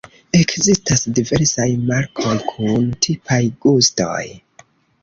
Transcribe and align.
Ekzistas 0.37 1.03
diversaj 1.19 1.67
markoj 1.91 2.35
kun 2.55 2.89
tipaj 3.09 3.43
gustoj. 3.67 4.23